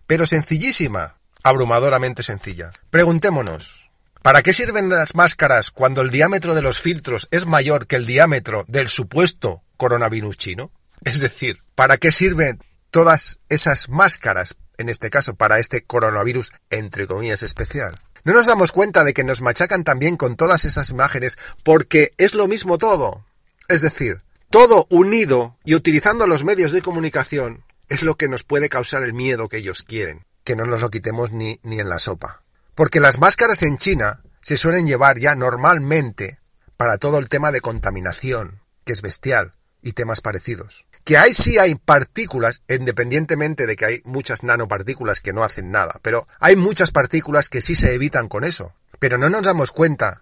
Pero 0.08 0.26
sencillísima. 0.26 1.20
Abrumadoramente 1.44 2.24
sencilla. 2.24 2.72
Preguntémonos. 2.90 3.87
¿Para 4.28 4.44
qué 4.44 4.52
sirven 4.52 4.90
las 4.90 5.16
máscaras 5.16 5.72
cuando 5.72 6.02
el 6.02 6.12
diámetro 6.12 6.54
de 6.54 6.62
los 6.62 6.82
filtros 6.82 7.30
es 7.32 7.46
mayor 7.46 7.88
que 7.88 7.96
el 7.96 8.06
diámetro 8.06 8.66
del 8.68 8.90
supuesto 8.90 9.64
coronavirus 9.78 10.36
chino? 10.36 10.70
Es 11.06 11.22
decir, 11.22 11.60
¿para 11.76 11.96
qué 11.96 12.12
sirven 12.12 12.62
todas 12.92 13.40
esas 13.48 13.88
máscaras, 13.88 14.58
en 14.78 14.90
este 14.90 15.10
caso 15.10 15.36
para 15.36 15.60
este 15.60 15.86
coronavirus 15.86 16.52
entre 16.70 17.08
comillas 17.08 17.42
especial? 17.42 17.98
No 18.26 18.34
nos 18.34 18.48
damos 18.48 18.74
cuenta 18.74 19.06
de 19.06 19.14
que 19.14 19.24
nos 19.24 19.40
machacan 19.40 19.86
también 19.86 20.18
con 20.18 20.36
todas 20.36 20.66
esas 20.66 20.90
imágenes 20.90 21.38
porque 21.64 22.14
es 22.18 22.36
lo 22.36 22.50
mismo 22.50 22.78
todo. 22.78 23.26
Es 23.70 23.82
decir, 23.82 24.24
todo 24.50 24.88
unido 24.90 25.56
y 25.64 25.74
utilizando 25.74 26.28
los 26.28 26.44
medios 26.44 26.74
de 26.74 26.82
comunicación 26.82 27.64
es 27.88 28.04
lo 28.04 28.16
que 28.16 28.28
nos 28.28 28.44
puede 28.44 28.68
causar 28.68 29.04
el 29.04 29.14
miedo 29.14 29.48
que 29.48 29.60
ellos 29.60 29.84
quieren, 29.84 30.26
que 30.44 30.58
no 30.58 30.66
nos 30.66 30.82
lo 30.82 30.90
quitemos 30.90 31.32
ni, 31.32 31.62
ni 31.64 31.80
en 31.80 31.88
la 31.88 31.98
sopa. 31.98 32.44
Porque 32.78 33.00
las 33.00 33.18
máscaras 33.18 33.64
en 33.64 33.78
China 33.78 34.22
se 34.40 34.56
suelen 34.56 34.86
llevar 34.86 35.18
ya 35.18 35.34
normalmente 35.34 36.38
para 36.78 37.00
todo 37.00 37.18
el 37.18 37.28
tema 37.28 37.52
de 37.52 37.60
contaminación, 37.60 38.62
que 38.86 38.94
es 38.94 39.02
bestial, 39.02 39.54
y 39.82 39.94
temas 39.94 40.22
parecidos. 40.22 40.86
que 41.04 41.18
ahí 41.18 41.34
sí 41.34 41.58
hay 41.58 41.74
partículas, 41.74 42.62
independientemente 42.70 43.66
de 43.66 43.76
que 43.76 43.86
hay 43.86 44.02
muchas 44.06 44.44
nanopartículas 44.44 45.22
que 45.22 45.34
no 45.34 45.44
hacen 45.44 45.72
nada, 45.72 46.00
pero 46.04 46.28
hay 46.40 46.56
muchas 46.56 46.92
partículas 46.92 47.50
que 47.50 47.62
sí 47.62 47.74
se 47.74 47.96
evitan 47.96 48.28
con 48.28 48.44
eso. 48.44 48.76
Pero 49.00 49.18
no 49.18 49.28
nos 49.32 49.42
damos 49.42 49.72
cuenta 49.72 50.22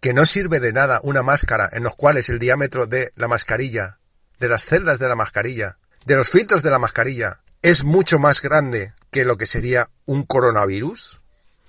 que 0.00 0.12
no 0.12 0.26
sirve 0.26 0.58
de 0.58 0.72
nada 0.72 0.98
una 1.04 1.22
máscara 1.22 1.68
en 1.70 1.84
los 1.84 1.94
cuales 1.94 2.30
el 2.30 2.40
diámetro 2.40 2.88
de 2.88 3.12
la 3.14 3.28
mascarilla, 3.28 4.00
de 4.40 4.48
las 4.48 4.66
celdas 4.66 4.98
de 4.98 5.08
la 5.08 5.14
mascarilla, 5.14 5.78
de 6.04 6.16
los 6.16 6.30
filtros 6.30 6.64
de 6.64 6.70
la 6.70 6.80
mascarilla, 6.80 7.42
es 7.62 7.84
mucho 7.84 8.18
más 8.18 8.42
grande 8.42 8.92
que 9.12 9.24
lo 9.24 9.38
que 9.38 9.46
sería 9.46 9.88
un 10.04 10.24
coronavirus? 10.24 11.21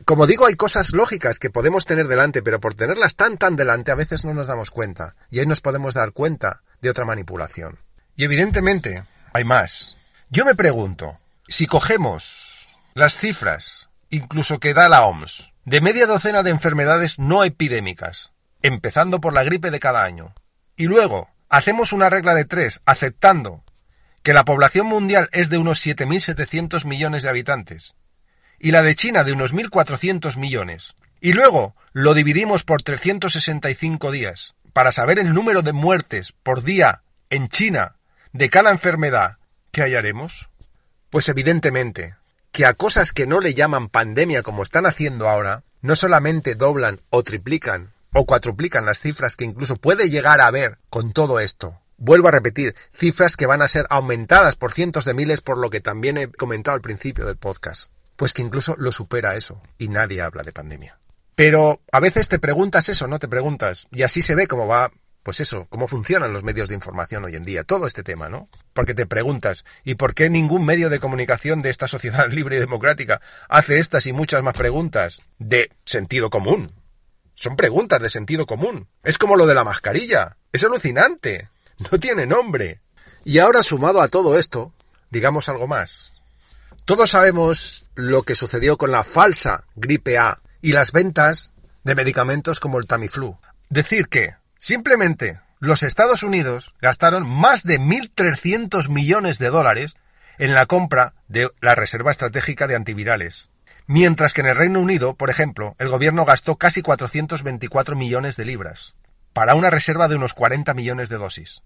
Como 0.06 0.28
digo, 0.28 0.46
hay 0.46 0.56
cosas 0.56 0.94
lógicas 0.94 1.40
que 1.40 1.50
podemos 1.50 1.86
tener 1.86 2.08
delante, 2.08 2.42
pero 2.42 2.60
por 2.60 2.74
tenerlas 2.74 3.16
tan 3.16 3.38
tan 3.38 3.56
delante 3.56 3.92
a 3.92 3.96
veces 3.96 4.26
no 4.26 4.34
nos 4.34 4.48
damos 4.48 4.72
cuenta, 4.72 5.16
y 5.30 5.40
ahí 5.40 5.46
nos 5.46 5.62
podemos 5.62 5.94
dar 5.94 6.12
cuenta 6.12 6.64
de 6.82 6.90
otra 6.90 7.06
manipulación. 7.06 7.80
Y 8.16 8.24
evidentemente 8.24 9.04
hay 9.34 9.44
más. 9.44 9.96
Yo 10.30 10.46
me 10.46 10.56
pregunto, 10.56 11.20
si 11.48 11.68
cogemos 11.68 12.78
las 12.94 13.18
cifras, 13.18 13.90
incluso 14.10 14.60
que 14.60 14.74
da 14.74 14.90
la 14.90 15.06
OMS, 15.06 15.54
de 15.66 15.82
media 15.82 16.06
docena 16.06 16.44
de 16.44 16.52
enfermedades 16.52 17.20
no 17.20 17.44
epidémicas, 17.44 18.32
empezando 18.62 19.22
por 19.22 19.34
la 19.34 19.44
gripe 19.44 19.72
de 19.72 19.80
cada 19.80 20.04
año, 20.04 20.34
y 20.76 20.86
luego 20.86 21.30
hacemos 21.50 21.94
una 21.94 22.10
regla 22.10 22.34
de 22.34 22.46
tres, 22.46 22.82
aceptando 22.86 23.64
que 24.24 24.34
la 24.34 24.46
población 24.46 24.88
mundial 24.88 25.30
es 25.32 25.50
de 25.50 25.58
unos 25.58 25.86
7.700 25.86 26.86
millones 26.86 27.24
de 27.24 27.30
habitantes, 27.30 27.96
y 28.64 28.72
la 28.72 28.82
de 28.82 28.96
China 28.96 29.26
de 29.26 29.34
unos 29.34 29.54
1.400 29.54 30.38
millones, 30.38 30.96
y 31.20 31.34
luego 31.34 31.76
lo 31.92 32.14
dividimos 32.14 32.64
por 32.64 32.82
365 32.82 34.10
días, 34.10 34.56
para 34.72 34.94
saber 34.94 35.20
el 35.20 35.34
número 35.34 35.64
de 35.64 35.74
muertes 35.74 36.34
por 36.44 36.64
día 36.64 37.04
en 37.30 37.50
China 37.50 37.98
de 38.32 38.50
cada 38.50 38.72
enfermedad, 38.72 39.38
¿qué 39.74 39.82
hallaremos? 39.82 40.50
Pues 41.10 41.28
evidentemente 41.28 42.16
que 42.54 42.66
a 42.66 42.74
cosas 42.74 43.12
que 43.12 43.28
no 43.28 43.42
le 43.42 43.54
llaman 43.54 43.90
pandemia 43.90 44.44
como 44.44 44.64
están 44.64 44.86
haciendo 44.86 45.28
ahora, 45.28 45.66
no 45.82 45.98
solamente 45.98 46.56
doblan 46.56 47.02
o 47.10 47.22
triplican 47.22 47.92
o 48.14 48.26
cuatruplican 48.26 48.86
las 48.86 49.02
cifras 49.02 49.36
que 49.36 49.44
incluso 49.44 49.76
puede 49.76 50.10
llegar 50.10 50.40
a 50.40 50.48
haber 50.48 50.78
con 50.90 51.12
todo 51.12 51.42
esto, 51.42 51.82
Vuelvo 51.98 52.28
a 52.28 52.32
repetir, 52.32 52.76
cifras 52.92 53.36
que 53.36 53.46
van 53.46 53.62
a 53.62 53.68
ser 53.68 53.86
aumentadas 53.90 54.56
por 54.56 54.74
cientos 54.74 55.06
de 55.06 55.14
miles 55.14 55.42
por 55.42 55.58
lo 55.58 55.70
que 55.70 55.80
también 55.80 56.18
he 56.18 56.28
comentado 56.30 56.76
al 56.76 56.82
principio 56.82 57.26
del 57.26 57.38
podcast. 57.38 57.93
Pues 58.16 58.34
que 58.34 58.42
incluso 58.42 58.76
lo 58.78 58.92
supera 58.92 59.36
eso 59.36 59.62
y 59.78 59.90
nadie 59.90 60.22
habla 60.22 60.44
de 60.44 60.52
pandemia. 60.52 61.00
Pero 61.36 61.82
a 61.92 62.00
veces 62.00 62.30
te 62.30 62.40
preguntas 62.40 62.90
eso, 62.90 63.08
no 63.08 63.20
te 63.20 63.28
preguntas. 63.28 63.88
Y 63.92 64.04
así 64.04 64.22
se 64.22 64.36
ve 64.36 64.48
cómo 64.48 64.68
va, 64.68 64.92
pues 65.24 65.40
eso, 65.40 65.66
cómo 65.70 65.88
funcionan 65.88 66.34
los 66.34 66.44
medios 66.44 66.70
de 66.70 66.76
información 66.76 67.24
hoy 67.24 67.36
en 67.36 67.46
día, 67.46 67.64
todo 67.64 67.88
este 67.88 68.04
tema, 68.04 68.30
¿no? 68.30 68.48
Porque 68.74 68.94
te 68.94 69.08
preguntas, 69.08 69.66
¿y 69.84 69.96
por 69.96 70.14
qué 70.14 70.30
ningún 70.30 70.66
medio 70.66 70.90
de 70.90 71.00
comunicación 71.00 71.62
de 71.62 71.70
esta 71.70 71.88
sociedad 71.88 72.28
libre 72.32 72.58
y 72.58 72.60
democrática 72.60 73.22
hace 73.50 73.80
estas 73.80 74.06
y 74.06 74.14
muchas 74.14 74.44
más 74.44 74.54
preguntas 74.54 75.22
de 75.40 75.70
sentido 75.86 76.30
común? 76.30 76.72
Son 77.36 77.56
preguntas 77.56 78.00
de 78.00 78.10
sentido 78.10 78.46
común. 78.46 78.88
Es 79.04 79.18
como 79.18 79.36
lo 79.36 79.48
de 79.48 79.56
la 79.56 79.64
mascarilla. 79.64 80.38
Es 80.52 80.64
alucinante. 80.64 81.50
No 81.92 81.98
tiene 81.98 82.28
nombre. 82.28 82.82
Y 83.26 83.40
ahora 83.40 83.64
sumado 83.64 84.02
a 84.02 84.08
todo 84.08 84.38
esto, 84.38 84.74
digamos 85.10 85.50
algo 85.50 85.66
más. 85.66 86.13
Todos 86.86 87.12
sabemos 87.12 87.88
lo 87.96 88.24
que 88.24 88.36
sucedió 88.36 88.78
con 88.78 88.92
la 88.92 89.06
falsa 89.06 89.64
gripe 89.76 90.18
A 90.18 90.42
y 90.62 90.74
las 90.74 90.92
ventas 90.92 91.54
de 91.86 91.96
medicamentos 91.96 92.60
como 92.60 92.78
el 92.78 92.88
Tamiflu. 92.88 93.38
Decir 93.70 94.10
que, 94.10 94.32
simplemente, 94.58 95.40
los 95.60 95.84
Estados 95.84 96.24
Unidos 96.24 96.74
gastaron 96.82 97.26
más 97.26 97.64
de 97.64 97.80
1.300 97.80 98.90
millones 98.90 99.40
de 99.40 99.50
dólares 99.50 99.96
en 100.38 100.54
la 100.54 100.66
compra 100.66 101.14
de 101.30 101.50
la 101.62 101.74
Reserva 101.74 102.12
Estratégica 102.12 102.68
de 102.68 102.76
Antivirales. 102.76 103.50
Mientras 103.88 104.34
que 104.34 104.42
en 104.42 104.48
el 104.48 104.58
Reino 104.58 104.82
Unido, 104.82 105.16
por 105.16 105.30
ejemplo, 105.30 105.76
el 105.80 105.88
gobierno 105.88 106.26
gastó 106.26 106.58
casi 106.58 106.82
424 106.82 107.96
millones 107.96 108.36
de 108.36 108.44
libras 108.44 108.96
para 109.32 109.56
una 109.56 109.70
reserva 109.70 110.10
de 110.10 110.16
unos 110.16 110.34
40 110.34 110.74
millones 110.74 111.08
de 111.08 111.18
dosis. 111.18 111.62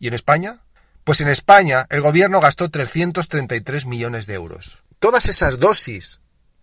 ¿Y 0.00 0.08
en 0.08 0.14
España? 0.14 0.62
Pues 1.08 1.22
en 1.22 1.28
España 1.28 1.86
el 1.88 2.02
gobierno 2.02 2.38
gastó 2.38 2.68
333 2.68 3.86
millones 3.86 4.26
de 4.26 4.34
euros. 4.34 4.84
Todas 4.98 5.30
esas 5.30 5.58
dosis, 5.58 6.20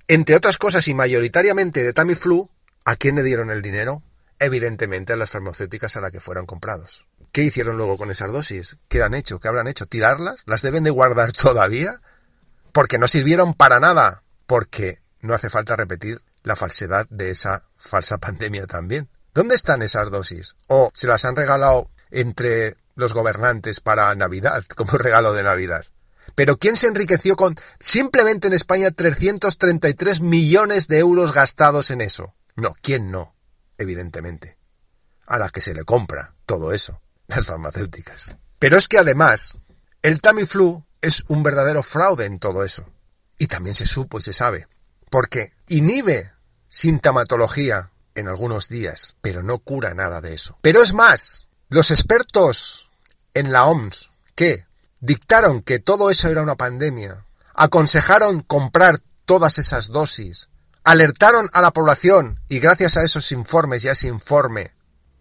entre 0.08 0.36
otras 0.36 0.60
cosas 0.60 0.88
y 0.88 0.94
mayoritariamente 0.94 1.82
de 1.82 1.94
Tamiflu, 1.94 2.52
¿a 2.84 2.96
quién 2.96 3.16
le 3.16 3.24
dieron 3.24 3.50
el 3.50 3.64
dinero? 3.64 4.04
Evidentemente 4.38 5.14
a 5.14 5.16
las 5.16 5.32
farmacéuticas 5.32 5.98
a 5.98 6.02
las 6.02 6.12
que 6.12 6.20
fueron 6.20 6.46
comprados. 6.46 7.08
¿Qué 7.32 7.42
hicieron 7.42 7.78
luego 7.78 7.98
con 7.98 8.12
esas 8.12 8.32
dosis? 8.32 8.78
¿Qué 8.88 9.02
han 9.02 9.16
hecho? 9.16 9.40
¿Qué 9.40 9.48
habrán 9.48 9.68
hecho? 9.68 9.88
¿Tirarlas? 9.88 10.44
¿Las 10.46 10.62
deben 10.62 10.84
de 10.84 10.92
guardar 10.92 11.32
todavía? 11.32 12.00
Porque 12.72 13.00
no 13.00 13.08
sirvieron 13.08 13.56
para 13.56 13.80
nada. 13.80 14.22
Porque 14.46 15.00
no 15.22 15.34
hace 15.34 15.50
falta 15.50 15.75
repetir 15.75 16.22
la 16.44 16.56
falsedad 16.56 17.08
de 17.10 17.32
esa 17.32 17.64
falsa 17.78 18.18
pandemia 18.20 18.68
también. 18.68 19.10
¿Dónde 19.34 19.56
están 19.56 19.82
esas 19.82 20.12
dosis? 20.12 20.56
¿O 20.68 20.92
se 20.94 21.08
las 21.08 21.25
han 21.25 21.36
regalado 21.36 21.90
entre 22.12 22.75
los 22.96 23.14
gobernantes 23.14 23.80
para 23.80 24.14
Navidad, 24.16 24.64
como 24.75 24.98
regalo 24.98 25.34
de 25.34 25.44
Navidad? 25.44 25.86
Pero 26.34 26.58
¿quién 26.58 26.75
se 26.75 26.88
enriqueció 26.88 27.36
con 27.36 27.56
simplemente 27.80 28.48
en 28.48 28.54
España 28.54 28.90
333 28.92 30.22
millones 30.22 30.88
de 30.88 31.00
euros 31.00 31.34
gastados 31.34 31.92
en 31.92 32.02
eso? 32.02 32.34
No, 32.56 32.74
¿quién 32.82 33.12
no? 33.12 33.36
Evidentemente. 33.78 34.58
A 35.28 35.38
las 35.38 35.52
que 35.52 35.62
se 35.62 35.74
le 35.74 35.84
compra 35.84 36.34
todo 36.46 36.72
eso, 36.72 37.02
las 37.28 37.46
farmacéuticas. 37.46 38.36
Pero 38.60 38.78
es 38.78 38.88
que 38.88 38.98
además, 38.98 39.60
el 40.02 40.22
Tamiflu 40.22 40.86
es 41.02 41.24
un 41.28 41.44
verdadero 41.44 41.84
fraude 41.84 42.25
en 42.25 42.40
todo 42.40 42.64
eso. 42.64 42.90
Y 43.38 43.48
también 43.48 43.75
se 43.75 43.86
supo 43.86 44.18
y 44.18 44.22
se 44.22 44.34
sabe. 44.34 44.68
Porque 45.10 45.52
inhibe 45.68 46.32
sintomatología 46.68 47.92
en 48.16 48.28
algunos 48.28 48.70
días, 48.70 49.18
pero 49.22 49.44
no 49.44 49.60
cura 49.60 49.94
nada 49.94 50.22
de 50.22 50.34
eso. 50.34 50.58
Pero 50.62 50.82
es 50.82 50.94
más, 50.94 51.48
los 51.70 51.92
expertos 51.92 52.85
en 53.36 53.51
la 53.51 53.65
OMS 53.65 54.10
que 54.34 54.65
dictaron 55.00 55.62
que 55.62 55.77
todo 55.77 56.10
eso 56.10 56.30
era 56.30 56.42
una 56.42 56.56
pandemia, 56.56 57.25
aconsejaron 57.54 58.42
comprar 58.42 59.00
todas 59.25 59.60
esas 59.60 59.89
dosis, 59.89 60.50
alertaron 60.84 61.50
a 61.54 61.62
la 61.62 61.72
población 61.72 62.39
y 62.50 62.60
gracias 62.60 62.98
a 62.98 63.04
esos 63.04 63.32
informes 63.32 63.84
y 63.84 63.89
a 63.89 63.92
ese 63.92 64.08
informe 64.08 64.74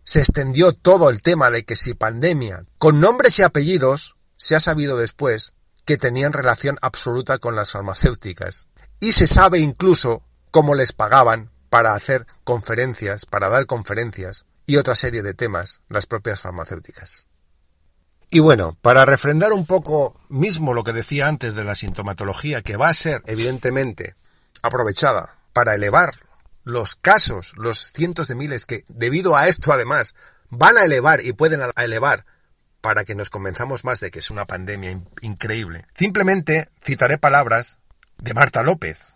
se 0.05 0.21
extendió 0.21 0.73
todo 0.73 1.11
el 1.11 1.23
tema 1.23 1.51
de 1.51 1.65
que 1.65 1.77
si 1.77 1.95
pandemia, 1.95 2.65
con 2.79 3.01
nombres 3.01 3.39
y 3.39 3.43
apellidos, 3.43 4.17
se 4.37 4.55
ha 4.55 4.61
sabido 4.61 4.97
después 4.97 5.55
que 5.85 5.97
tenían 5.97 6.33
relación 6.33 6.79
absoluta 6.83 7.39
con 7.39 7.57
las 7.57 7.73
farmacéuticas. 7.73 8.67
Y 9.01 9.13
se 9.13 9.27
sabe 9.27 9.59
incluso 9.59 10.23
cómo 10.51 10.75
les 10.75 10.93
pagaban 10.93 11.51
para 11.71 11.95
hacer 11.95 12.27
conferencias, 12.45 13.27
para 13.27 13.49
dar 13.49 13.67
conferencias 13.67 14.47
y 14.67 14.77
otra 14.77 14.95
serie 14.95 15.23
de 15.23 15.35
temas, 15.35 15.81
las 15.89 16.07
propias 16.07 16.41
farmacéuticas. 16.41 17.27
Y 18.35 18.41
bueno, 18.41 18.77
para 18.83 19.05
refrendar 19.05 19.53
un 19.53 19.65
poco 19.65 20.21
mismo 20.29 20.75
lo 20.75 20.83
que 20.83 20.93
decía 20.93 21.29
antes 21.29 21.55
de 21.55 21.63
la 21.63 21.77
sintomatología, 21.77 22.63
que 22.63 22.77
va 22.77 22.89
a 22.89 22.95
ser 22.95 23.23
evidentemente 23.27 24.17
aprovechada 24.61 25.39
para 25.53 25.77
elevar 25.77 26.15
los 26.65 26.97
casos, 26.97 27.53
los 27.57 27.93
cientos 27.95 28.27
de 28.27 28.35
miles 28.35 28.67
que 28.67 28.83
debido 28.89 29.37
a 29.37 29.47
esto 29.47 29.73
además 29.73 30.17
van 30.51 30.77
a 30.77 30.83
elevar 30.83 31.21
y 31.25 31.33
pueden 31.33 31.61
elevar 31.77 32.27
para 32.81 33.05
que 33.05 33.15
nos 33.15 33.31
convenzamos 33.31 33.85
más 33.85 34.01
de 34.01 34.11
que 34.11 34.19
es 34.19 34.31
una 34.31 34.47
pandemia 34.47 35.01
increíble. 35.21 35.87
Simplemente 35.95 36.69
citaré 36.85 37.19
palabras 37.19 37.79
de 38.19 38.35
Marta 38.35 38.65
López, 38.65 39.15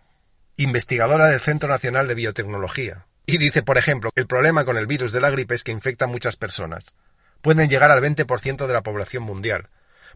investigadora 0.57 1.27
del 1.27 1.41
Centro 1.41 1.69
Nacional 1.69 2.07
de 2.07 2.15
Biotecnología. 2.15 3.09
Y 3.27 3.39
dice, 3.39 3.65
por 3.65 3.79
ejemplo, 3.79 4.13
el 4.15 4.29
problema 4.29 4.65
con 4.65 4.77
el 4.77 4.87
virus 4.87 5.11
de 5.11 5.21
la 5.21 5.31
gripe 5.31 5.57
es 5.57 5.65
que 5.65 5.73
infecta 5.73 6.05
a 6.05 6.09
muchas 6.09 6.37
personas. 6.37 6.95
Pueden 7.43 7.69
llegar 7.69 7.91
al 7.91 8.03
20% 8.03 8.67
de 8.67 8.73
la 8.73 8.83
población 8.83 9.23
mundial. 9.23 9.69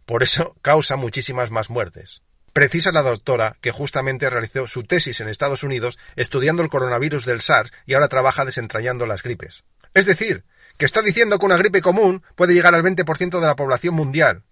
Por 0.07 0.23
eso 0.23 0.57
causa 0.63 0.97
muchísimas 0.97 1.51
más 1.51 1.71
muertes. 1.71 2.23
Precisa 2.53 2.93
la 2.93 3.03
doctora 3.03 3.57
que 3.61 3.71
justamente 3.71 4.29
realizó 4.29 4.67
su 4.67 4.83
tesis 4.83 5.21
en 5.21 5.29
Estados 5.29 5.63
Unidos 5.63 5.99
estudiando 6.17 6.63
el 6.63 6.69
coronavirus 6.69 7.25
del 7.25 7.41
SARS 7.41 7.73
y 7.87 7.95
ahora 7.95 8.09
trabaja 8.09 8.45
desentrañando 8.45 9.07
las 9.07 9.23
gripes. 9.23 9.65
Es 9.95 10.07
decir, 10.07 10.45
que 10.77 10.85
está 10.85 11.01
diciendo 11.01 11.39
que 11.39 11.47
una 11.47 11.57
gripe 11.57 11.81
común 11.81 12.23
puede 12.35 12.55
llegar 12.55 12.75
al 12.75 12.83
20% 12.83 13.41
de 13.41 13.47
la 13.47 13.57
población 13.57 13.95
mundial 13.95 14.45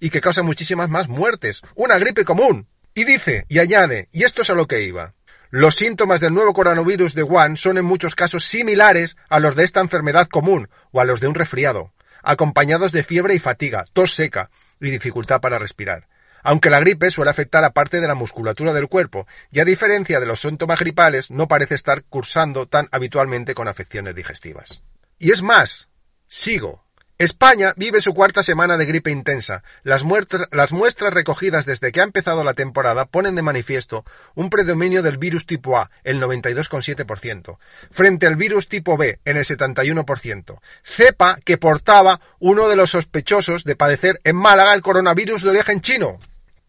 y 0.00 0.10
que 0.10 0.20
causa 0.20 0.42
muchísimas 0.42 0.90
más 0.90 1.08
muertes. 1.08 1.62
Una 1.74 1.98
gripe 1.98 2.24
común. 2.24 2.68
Y 2.94 3.04
dice, 3.04 3.44
y 3.48 3.58
añade, 3.58 4.08
y 4.10 4.24
esto 4.24 4.42
es 4.42 4.50
a 4.50 4.54
lo 4.54 4.66
que 4.66 4.82
iba. 4.82 5.14
Los 5.50 5.76
síntomas 5.76 6.20
del 6.20 6.34
nuevo 6.34 6.52
coronavirus 6.52 7.14
de 7.14 7.22
Wuhan 7.22 7.56
son 7.56 7.78
en 7.78 7.84
muchos 7.84 8.14
casos 8.14 8.44
similares 8.44 9.16
a 9.28 9.38
los 9.38 9.54
de 9.54 9.64
esta 9.64 9.80
enfermedad 9.80 10.26
común 10.26 10.68
o 10.92 11.00
a 11.00 11.04
los 11.04 11.20
de 11.20 11.28
un 11.28 11.34
resfriado, 11.34 11.92
acompañados 12.26 12.92
de 12.92 13.02
fiebre 13.02 13.34
y 13.34 13.38
fatiga, 13.38 13.84
tos 13.92 14.14
seca 14.14 14.50
y 14.80 14.90
dificultad 14.90 15.40
para 15.40 15.58
respirar. 15.58 16.08
Aunque 16.42 16.70
la 16.70 16.80
gripe 16.80 17.10
suele 17.10 17.30
afectar 17.30 17.64
a 17.64 17.70
parte 17.70 18.00
de 18.00 18.06
la 18.06 18.14
musculatura 18.14 18.72
del 18.72 18.88
cuerpo 18.88 19.26
y 19.50 19.60
a 19.60 19.64
diferencia 19.64 20.20
de 20.20 20.26
los 20.26 20.40
síntomas 20.40 20.78
gripales 20.78 21.30
no 21.30 21.48
parece 21.48 21.74
estar 21.74 22.04
cursando 22.04 22.66
tan 22.66 22.88
habitualmente 22.92 23.54
con 23.54 23.68
afecciones 23.68 24.14
digestivas. 24.14 24.82
Y 25.18 25.32
es 25.32 25.42
más, 25.42 25.88
sigo, 26.26 26.85
España 27.18 27.72
vive 27.76 28.02
su 28.02 28.12
cuarta 28.12 28.42
semana 28.42 28.76
de 28.76 28.84
gripe 28.84 29.10
intensa. 29.10 29.62
Las, 29.84 30.04
muestras 30.04 31.14
recogidas 31.14 31.64
desde 31.64 31.90
que 31.90 32.00
ha 32.00 32.04
empezado 32.04 32.44
la 32.44 32.52
temporada 32.52 33.06
ponen 33.06 33.34
de 33.34 33.40
manifiesto 33.40 34.04
un 34.34 34.50
predominio 34.50 35.02
del 35.02 35.16
virus 35.16 35.46
tipo 35.46 35.78
A, 35.78 35.90
el 36.04 36.20
92,7%, 36.20 37.56
frente 37.90 38.26
al 38.26 38.36
virus 38.36 38.68
tipo 38.68 38.98
B, 38.98 39.18
en 39.24 39.38
el 39.38 39.44
71%. 39.44 40.60
Cepa 40.82 41.38
que 41.42 41.56
portaba 41.56 42.20
uno 42.38 42.68
de 42.68 42.76
los 42.76 42.90
sospechosos 42.90 43.64
de 43.64 43.76
padecer 43.76 44.20
en 44.24 44.36
Málaga 44.36 44.74
el 44.74 44.82
coronavirus 44.82 45.42
de 45.42 45.50
origen 45.50 45.80
chino. 45.80 46.18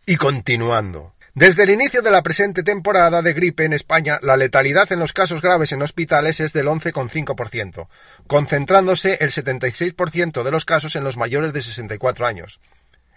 Y 0.06 0.16
continuando. 0.16 1.17
Desde 1.38 1.62
el 1.62 1.70
inicio 1.70 2.02
de 2.02 2.10
la 2.10 2.24
presente 2.24 2.64
temporada 2.64 3.22
de 3.22 3.34
gripe 3.34 3.64
en 3.64 3.72
España, 3.72 4.18
la 4.24 4.38
letalidad 4.38 4.92
en 4.92 4.98
los 4.98 5.14
casos 5.14 5.44
graves 5.44 5.72
en 5.72 5.84
hospitales 5.84 6.40
es 6.40 6.52
del 6.52 6.66
11,5%, 6.66 7.88
concentrándose 8.26 9.20
el 9.22 9.30
76% 9.30 10.42
de 10.42 10.50
los 10.50 10.66
casos 10.66 10.96
en 10.96 11.04
los 11.04 11.16
mayores 11.16 11.54
de 11.54 11.62
64 11.62 12.26
años. 12.26 12.60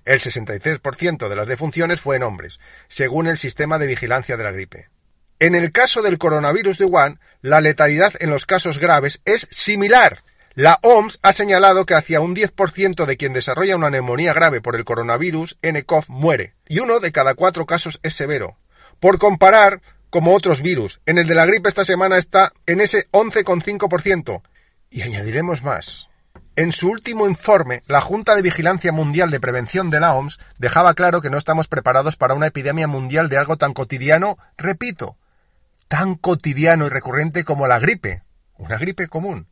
El 0.05 0.19
63% 0.19 1.31
de 1.31 1.35
las 1.35 1.49
defunciones 1.49 2.03
fue 2.03 2.17
en 2.17 2.23
hombres, 2.23 2.61
según 2.89 3.27
el 3.27 3.39
sistema 3.39 3.79
de 3.79 3.87
vigilancia 3.87 4.37
de 4.37 4.45
la 4.45 4.53
gripe. 4.53 4.91
En 5.39 5.55
el 5.55 5.73
caso 5.73 6.03
del 6.03 6.19
coronavirus 6.19 6.77
de 6.77 6.85
Wuhan, 6.85 7.21
la 7.41 7.63
letalidad 7.63 8.13
en 8.21 8.29
los 8.29 8.45
casos 8.45 8.79
graves 8.79 9.23
es 9.25 9.49
similar, 9.51 10.19
la 10.55 10.79
OMS 10.83 11.21
ha 11.23 11.33
señalado 11.33 11.87
que 11.87 11.95
hacia 11.95 12.21
un 12.21 12.35
10% 12.35 13.07
de 13.07 13.17
quien 13.17 13.33
desarrolla 13.33 13.77
una 13.77 13.91
neumonía 13.91 14.33
grave 14.33 14.61
por 14.61 14.75
el 14.75 14.85
coronavirus 14.85 15.59
nCoV 15.63 16.09
muere, 16.09 16.55
y 16.67 16.81
uno 16.81 16.99
de 16.99 17.13
cada 17.13 17.35
cuatro 17.35 17.67
casos 17.67 18.01
es 18.03 18.15
severo. 18.15 18.59
Por 18.99 19.19
comparar, 19.19 19.81
como 20.11 20.35
otros 20.35 20.61
virus, 20.61 21.01
en 21.07 21.19
el 21.19 21.29
de 21.29 21.37
la 21.37 21.47
gripe 21.47 21.69
esta 21.69 21.85
semana 21.85 22.19
está 22.19 22.53
en 22.67 22.81
ese 22.81 23.09
11,5%. 23.13 24.43
Y 24.91 25.03
añadiremos 25.03 25.63
más. 25.63 26.09
En 26.57 26.73
su 26.73 26.91
último 26.91 27.29
informe, 27.29 27.83
la 27.87 28.01
Junta 28.01 28.35
de 28.35 28.43
Vigilancia 28.43 28.91
Mundial 28.91 29.31
de 29.31 29.39
Prevención 29.39 29.89
de 29.89 30.01
la 30.01 30.15
OMS 30.15 30.41
dejaba 30.59 30.95
claro 30.95 31.21
que 31.21 31.31
no 31.31 31.39
estamos 31.39 31.69
preparados 31.69 32.17
para 32.17 32.35
una 32.35 32.49
epidemia 32.49 32.89
mundial 32.89 33.29
de 33.29 33.39
algo 33.39 33.57
tan 33.57 33.73
cotidiano, 33.73 34.37
repito, 34.59 35.17
tan 35.87 36.17
cotidiano 36.17 36.87
y 36.87 36.89
recurrente 36.89 37.45
como 37.45 37.69
la 37.69 37.79
gripe, 37.79 38.25
una 38.59 38.77
gripe 38.79 39.07
común. 39.07 39.47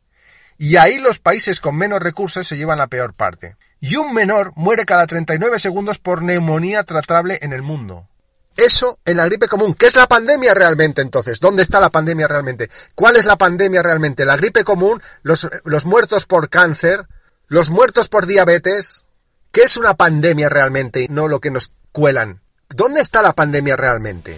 Y 0.61 0.75
ahí 0.75 0.97
los 0.97 1.19
países 1.19 1.61
con 1.61 1.77
menos 1.77 2.01
recursos 2.01 2.45
se 2.45 2.57
llevan 2.57 2.79
la 2.79 2.87
peor 2.87 3.13
parte. 3.13 3.55
Y 3.79 3.95
un 3.95 4.13
menor 4.13 4.51
muere 4.57 4.85
cada 4.85 5.07
39 5.07 5.57
segundos 5.57 5.99
por 5.99 6.21
neumonía 6.21 6.83
tratable 6.83 7.39
en 7.41 7.53
el 7.53 7.61
mundo. 7.61 8.09
Eso 8.57 8.99
en 9.05 9.15
la 9.15 9.25
gripe 9.25 9.47
común. 9.47 9.73
¿Qué 9.73 9.87
es 9.87 9.95
la 9.95 10.07
pandemia 10.07 10.53
realmente 10.53 11.01
entonces? 11.01 11.39
¿Dónde 11.39 11.61
está 11.61 11.79
la 11.79 11.89
pandemia 11.89 12.27
realmente? 12.27 12.69
¿Cuál 12.93 13.15
es 13.15 13.23
la 13.23 13.37
pandemia 13.37 13.81
realmente? 13.81 14.25
¿La 14.25 14.35
gripe 14.35 14.65
común? 14.65 15.01
¿Los, 15.23 15.47
muertos 15.85 16.25
por 16.25 16.49
cáncer? 16.49 17.07
¿Los 17.47 17.69
muertos 17.69 18.09
por 18.09 18.27
diabetes? 18.27 19.05
¿Qué 19.53 19.61
es 19.61 19.77
una 19.77 19.93
pandemia 19.93 20.49
realmente? 20.49 21.07
No 21.09 21.29
lo 21.29 21.39
que 21.39 21.51
nos 21.51 21.71
cuelan. 21.93 22.41
¿Dónde 22.67 22.99
está 22.99 23.21
la 23.21 23.31
pandemia 23.31 23.77
realmente? 23.77 24.37